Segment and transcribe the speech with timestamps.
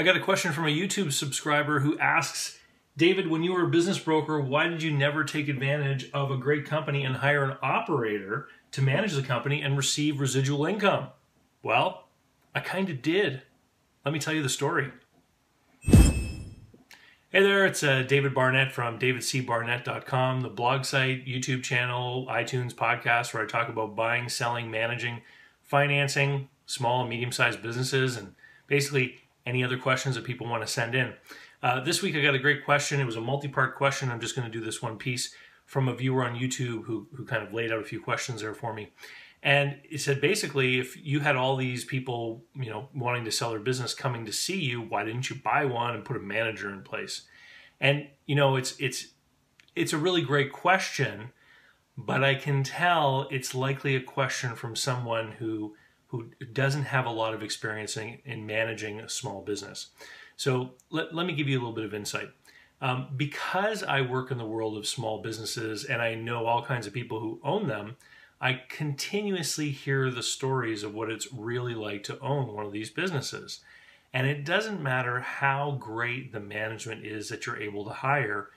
[0.00, 2.58] I got a question from a YouTube subscriber who asks,
[2.96, 6.38] David, when you were a business broker, why did you never take advantage of a
[6.38, 11.08] great company and hire an operator to manage the company and receive residual income?
[11.62, 12.08] Well,
[12.54, 13.42] I kind of did.
[14.02, 14.90] Let me tell you the story.
[15.82, 16.22] Hey
[17.30, 23.42] there, it's uh, David Barnett from davidcbarnett.com, the blog site, YouTube channel, iTunes podcast, where
[23.42, 25.20] I talk about buying, selling, managing,
[25.62, 28.34] financing small and medium sized businesses, and
[28.66, 31.12] basically any other questions that people want to send in.
[31.62, 33.00] Uh, this week I got a great question.
[33.00, 34.08] It was a multi part question.
[34.08, 35.34] I'm just going to do this one piece
[35.66, 38.54] from a viewer on YouTube who, who kind of laid out a few questions there
[38.54, 38.92] for me.
[39.42, 43.50] And it said basically, if you had all these people, you know, wanting to sell
[43.50, 46.72] their business coming to see you, why didn't you buy one and put a manager
[46.72, 47.22] in place?
[47.80, 49.08] And you know, it's it's
[49.74, 51.32] it's a really great question,
[51.96, 55.74] but I can tell it's likely a question from someone who
[56.10, 59.90] who doesn't have a lot of experience in, in managing a small business.
[60.36, 62.30] So let, let me give you a little bit of insight.
[62.80, 66.86] Um, because I work in the world of small businesses and I know all kinds
[66.86, 67.96] of people who own them,
[68.40, 72.90] I continuously hear the stories of what it's really like to own one of these
[72.90, 73.60] businesses.
[74.12, 78.48] And it doesn't matter how great the management is that you're able to hire,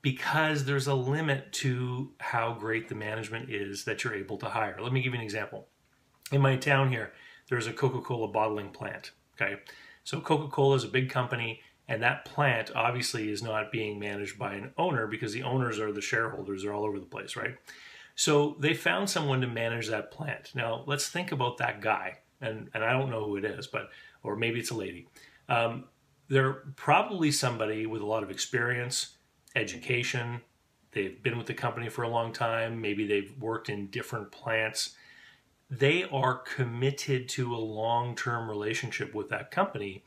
[0.00, 4.78] because there's a limit to how great the management is that you're able to hire.
[4.80, 5.66] Let me give you an example
[6.32, 7.12] in my town here,
[7.48, 9.12] there's a Coca-Cola bottling plant.
[9.40, 9.56] Okay,
[10.04, 14.54] so Coca-Cola is a big company, and that plant obviously is not being managed by
[14.54, 16.62] an owner because the owners are the shareholders.
[16.62, 17.56] They're all over the place, right?
[18.16, 20.52] So they found someone to manage that plant.
[20.54, 23.90] Now let's think about that guy, and and I don't know who it is, but
[24.22, 25.08] or maybe it's a lady.
[25.48, 25.84] Um,
[26.28, 29.18] they're probably somebody with a lot of experience,
[29.54, 30.40] education.
[30.92, 32.80] They've been with the company for a long time.
[32.80, 34.94] Maybe they've worked in different plants
[35.70, 40.04] they are committed to a long term relationship with that company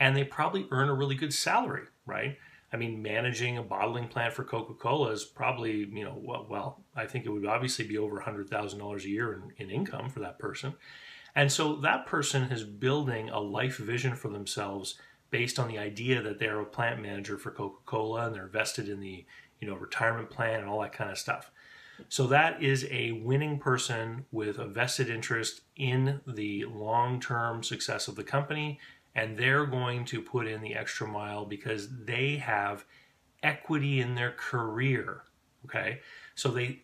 [0.00, 2.36] and they probably earn a really good salary, right?
[2.72, 6.84] I mean, managing a bottling plant for Coca Cola is probably, you know, well, well,
[6.96, 10.40] I think it would obviously be over $100,000 a year in, in income for that
[10.40, 10.74] person.
[11.36, 14.96] And so that person is building a life vision for themselves
[15.30, 18.88] based on the idea that they're a plant manager for Coca Cola and they're vested
[18.88, 19.24] in the,
[19.60, 21.50] you know, retirement plan and all that kind of stuff.
[22.08, 28.08] So that is a winning person with a vested interest in the long term success
[28.08, 28.78] of the company.
[29.14, 32.84] And they're going to put in the extra mile because they have
[33.42, 35.22] equity in their career.
[35.64, 36.00] Okay.
[36.34, 36.80] So they,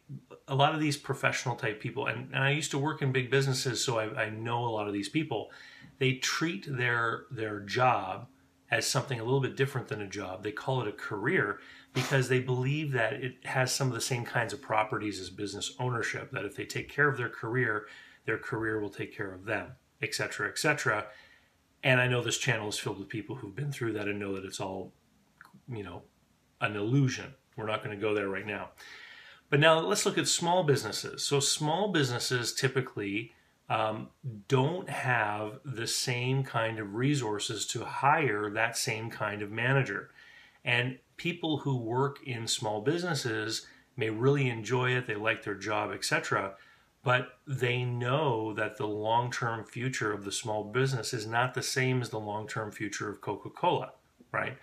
[0.46, 3.30] a lot of these professional type people, and, and I used to work in big
[3.30, 5.50] businesses, so I, I know a lot of these people.
[5.98, 8.28] They treat their their job
[8.70, 10.42] as something a little bit different than a job.
[10.42, 11.58] They call it a career
[11.92, 15.74] because they believe that it has some of the same kinds of properties as business
[15.78, 17.86] ownership that if they take care of their career
[18.26, 21.06] their career will take care of them etc etc
[21.82, 24.34] and i know this channel is filled with people who've been through that and know
[24.34, 24.92] that it's all
[25.68, 26.02] you know
[26.60, 27.34] an illusion.
[27.56, 28.70] We're not going to go there right now.
[29.48, 31.24] But now let's look at small businesses.
[31.24, 33.32] So small businesses typically
[33.68, 34.08] um,
[34.48, 40.10] don't have the same kind of resources to hire that same kind of manager.
[40.64, 45.92] And people who work in small businesses may really enjoy it, they like their job,
[45.92, 46.54] etc.
[47.04, 51.62] But they know that the long term future of the small business is not the
[51.62, 53.92] same as the long term future of Coca Cola,
[54.32, 54.56] right?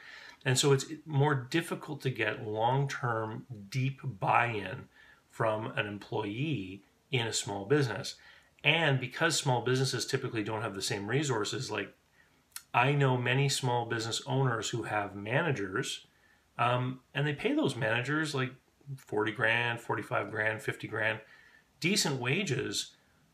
[0.45, 4.87] And so it's more difficult to get long term, deep buy in
[5.29, 6.81] from an employee
[7.11, 8.15] in a small business.
[8.63, 11.93] And because small businesses typically don't have the same resources, like
[12.73, 16.06] I know many small business owners who have managers,
[16.57, 18.51] um, and they pay those managers like
[18.95, 21.19] 40 grand, 45 grand, 50 grand,
[21.79, 22.91] decent wages,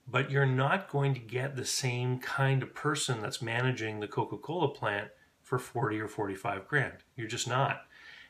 [0.07, 4.37] but you're not going to get the same kind of person that's managing the Coca
[4.37, 5.09] Cola plant
[5.41, 6.97] for 40 or 45 grand.
[7.15, 7.83] You're just not.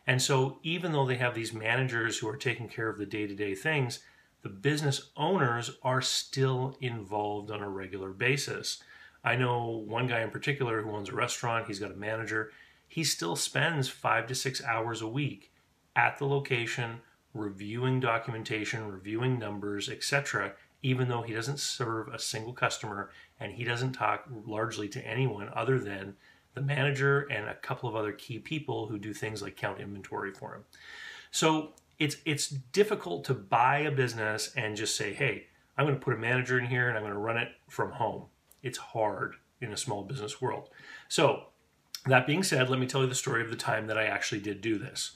[0.06, 3.26] And so, even though they have these managers who are taking care of the day
[3.26, 4.00] to day things,
[4.42, 8.84] the business owners are still involved on a regular basis.
[9.24, 12.52] I know one guy in particular who owns a restaurant, he's got a manager.
[12.94, 15.52] He still spends five to six hours a week
[15.96, 17.02] at the location,
[17.34, 20.54] reviewing documentation, reviewing numbers, etc.,
[20.84, 23.10] even though he doesn't serve a single customer
[23.40, 26.16] and he doesn't talk largely to anyone other than
[26.54, 30.32] the manager and a couple of other key people who do things like count inventory
[30.32, 30.64] for him.
[31.32, 35.48] So it's it's difficult to buy a business and just say, "Hey,
[35.80, 37.94] I'm going to put a manager in here and I'm going to run it from
[37.94, 38.26] home."
[38.64, 40.70] it's hard in a small business world.
[41.10, 41.48] So,
[42.06, 44.42] that being said, let me tell you the story of the time that I actually
[44.42, 45.12] did do this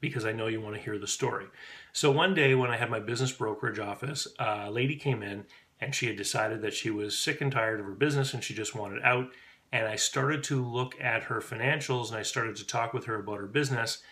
[0.00, 1.46] because I know you want to hear the story.
[1.92, 5.44] So, one day when I had my business brokerage office, a lady came in
[5.80, 8.54] and she had decided that she was sick and tired of her business and she
[8.54, 9.30] just wanted out.
[9.70, 13.16] and I started to look at her financials and I started to talk with her
[13.16, 14.02] about her business.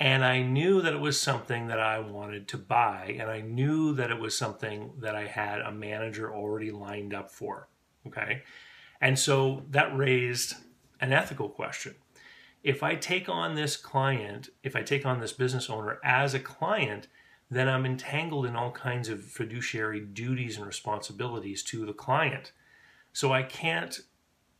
[0.00, 3.94] And I knew that it was something that I wanted to buy, and I knew
[3.94, 7.68] that it was something that I had a manager already lined up for.
[8.06, 8.42] Okay.
[9.00, 10.54] And so that raised
[11.00, 11.94] an ethical question.
[12.62, 16.40] If I take on this client, if I take on this business owner as a
[16.40, 17.06] client,
[17.50, 22.52] then I'm entangled in all kinds of fiduciary duties and responsibilities to the client.
[23.12, 24.00] So I can't,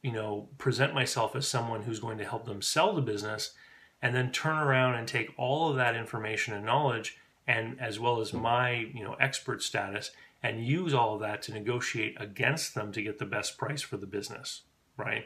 [0.02, 3.52] you know, present myself as someone who's going to help them sell the business
[4.00, 8.20] and then turn around and take all of that information and knowledge and as well
[8.20, 10.12] as my, you know, expert status
[10.42, 13.96] and use all of that to negotiate against them to get the best price for
[13.96, 14.62] the business,
[14.96, 15.24] right?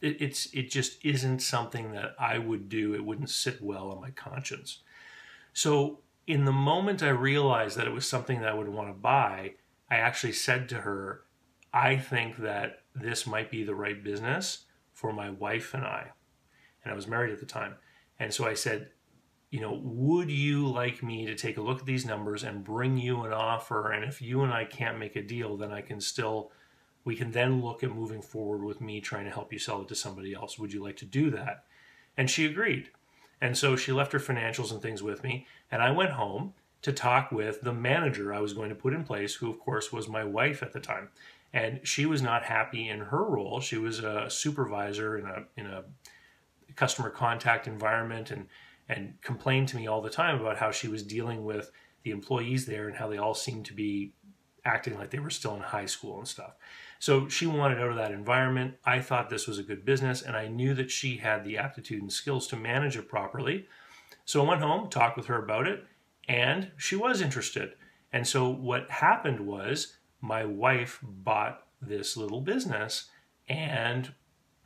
[0.00, 2.94] It, it's it just isn't something that I would do.
[2.94, 4.80] It wouldn't sit well on my conscience.
[5.52, 8.94] So in the moment I realized that it was something that I would want to
[8.94, 9.54] buy,
[9.90, 11.22] I actually said to her,
[11.72, 16.12] I think that this might be the right business for my wife and I.
[16.82, 17.76] And I was married at the time.
[18.18, 18.90] And so I said,
[19.50, 22.96] you know, would you like me to take a look at these numbers and bring
[22.96, 23.92] you an offer?
[23.92, 26.50] And if you and I can't make a deal, then I can still,
[27.06, 29.88] we can then look at moving forward with me trying to help you sell it
[29.88, 30.58] to somebody else.
[30.58, 31.64] Would you like to do that?
[32.16, 32.90] And she agreed.
[33.40, 35.46] And so she left her financials and things with me.
[35.70, 39.04] And I went home to talk with the manager I was going to put in
[39.04, 41.10] place, who, of course, was my wife at the time.
[41.52, 43.60] And she was not happy in her role.
[43.60, 45.84] She was a supervisor in a, in a
[46.74, 48.48] customer contact environment and,
[48.88, 51.70] and complained to me all the time about how she was dealing with
[52.02, 54.12] the employees there and how they all seemed to be
[54.66, 56.54] acting like they were still in high school and stuff.
[56.98, 58.74] So she wanted out of that environment.
[58.84, 62.02] I thought this was a good business, and I knew that she had the aptitude
[62.02, 63.66] and skills to manage it properly.
[64.24, 65.84] So I went home, talked with her about it,
[66.28, 67.74] and she was interested.
[68.12, 73.10] And so what happened was my wife bought this little business,
[73.48, 74.12] and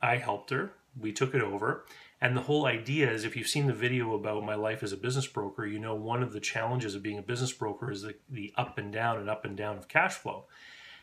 [0.00, 0.72] I helped her.
[0.98, 1.84] We took it over.
[2.20, 4.96] And the whole idea is if you've seen the video about my life as a
[4.96, 8.14] business broker, you know one of the challenges of being a business broker is the,
[8.28, 10.44] the up and down and up and down of cash flow.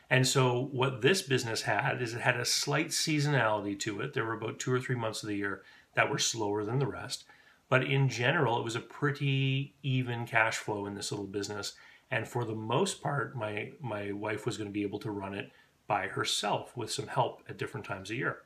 [0.10, 4.14] And so, what this business had is it had a slight seasonality to it.
[4.14, 5.64] There were about two or three months of the year
[5.96, 7.26] that were slower than the rest.
[7.70, 11.74] But in general, it was a pretty even cash flow in this little business.
[12.10, 15.34] And for the most part, my, my wife was going to be able to run
[15.34, 15.52] it
[15.88, 18.38] by herself with some help at different times a year.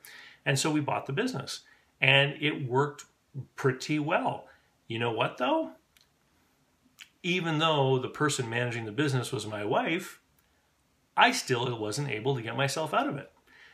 [0.44, 1.60] And so we bought the business
[2.00, 3.04] and it worked
[3.56, 4.46] pretty well.
[4.88, 5.72] You know what though?
[7.22, 10.20] Even though the person managing the business was my wife,
[11.16, 13.30] I still wasn't able to get myself out of it.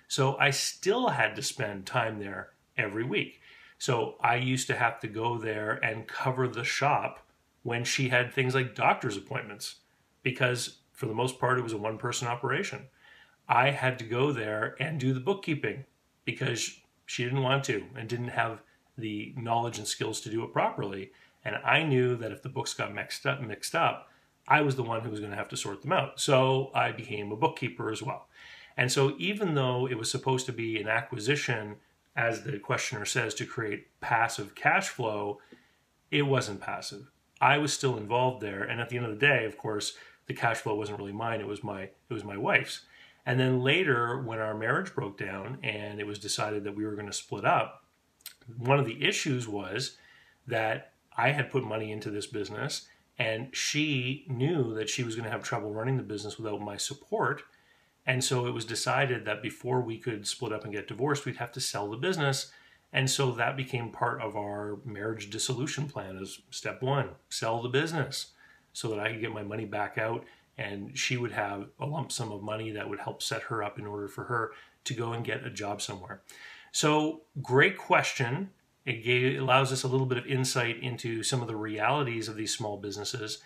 [0.06, 3.40] So I still had to spend time there every week.
[3.78, 7.26] So I used to have to go there and cover the shop
[7.62, 9.76] when she had things like doctor's appointments
[10.22, 12.86] because for the most part it was a one person operation.
[13.48, 15.84] I had to go there and do the bookkeeping
[16.28, 18.60] because she didn't want to and didn't have
[18.98, 21.10] the knowledge and skills to do it properly.
[21.42, 24.10] And I knew that if the books got mixed up, mixed up,
[24.46, 26.20] I was the one who was going to have to sort them out.
[26.20, 28.28] So I became a bookkeeper as well.
[28.76, 31.76] And so even though it was supposed to be an acquisition,
[32.14, 35.38] as the questioner says, to create passive cash flow,
[36.10, 37.10] it wasn't passive.
[37.40, 38.64] I was still involved there.
[38.64, 39.94] And at the end of the day, of course,
[40.26, 41.40] the cash flow wasn't really mine.
[41.40, 42.82] It was my it was my wife's.
[43.26, 46.94] And then later, when our marriage broke down and it was decided that we were
[46.94, 47.84] going to split up,
[48.56, 49.96] one of the issues was
[50.46, 52.86] that I had put money into this business
[53.18, 56.76] and she knew that she was going to have trouble running the business without my
[56.76, 57.42] support.
[58.06, 61.36] And so it was decided that before we could split up and get divorced, we'd
[61.36, 62.52] have to sell the business.
[62.92, 67.68] And so that became part of our marriage dissolution plan as step one sell the
[67.68, 68.28] business
[68.72, 70.24] so that I could get my money back out
[70.58, 73.78] and she would have a lump sum of money that would help set her up
[73.78, 74.52] in order for her
[74.84, 76.20] to go and get a job somewhere.
[76.72, 78.50] So, great question.
[78.84, 82.36] It, gave, allows us a little bit of insight into some of the realities of
[82.36, 83.38] these small businesses.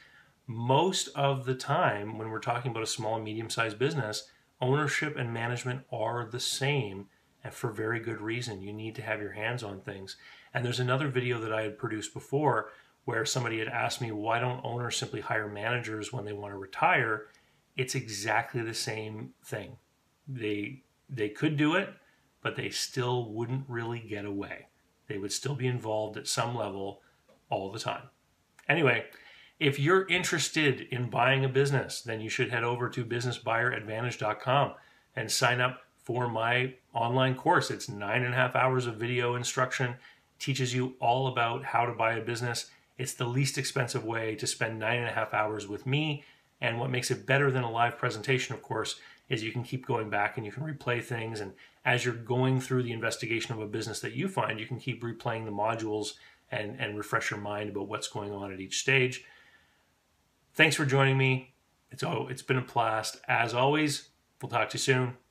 [0.47, 4.29] Most of the time, when we're talking about a small and medium sized business,
[4.61, 7.09] ownership and management are the same
[7.45, 8.63] and for very good reason.
[8.63, 10.17] You need to have your hands on things.
[10.55, 12.71] And there's another video that I had produced before
[13.05, 16.59] where somebody had asked me, why don't owners simply hire managers when they want to
[16.59, 17.27] retire?
[17.77, 19.77] It's exactly the same thing.
[20.29, 21.91] They they could do it,
[22.43, 24.67] but they still wouldn't really get away.
[25.09, 27.03] They would still be involved at some level
[27.51, 28.05] all the time.
[28.69, 29.05] Anyway,
[29.59, 34.75] if you're interested in buying a business, then you should head over to businessbuyeradvantage.com
[35.15, 37.71] and sign up for my online course.
[37.71, 39.95] It's nine and a half hours of video instruction,
[40.39, 42.71] teaches you all about how to buy a business.
[43.03, 46.23] It's the least expensive way to spend nine and a half hours with me.
[46.61, 49.85] And what makes it better than a live presentation, of course, is you can keep
[49.85, 51.41] going back and you can replay things.
[51.41, 51.53] And
[51.85, 55.03] as you're going through the investigation of a business that you find, you can keep
[55.03, 56.13] replaying the modules
[56.53, 59.25] and, and refresh your mind about what's going on at each stage.
[60.55, 61.55] Thanks for joining me.
[61.91, 63.17] It's oh, it's been a blast.
[63.27, 65.22] As always, we'll talk to you soon.